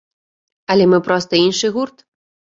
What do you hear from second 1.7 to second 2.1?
гурт.